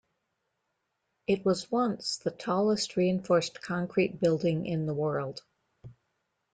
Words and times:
It 1.27 1.45
was 1.45 1.69
once 1.69 2.17
the 2.17 2.31
tallest 2.31 2.95
reinforced 2.95 3.61
concrete 3.61 4.19
building 4.19 4.65
in 4.65 4.87
the 4.87 4.95
world. 4.95 5.43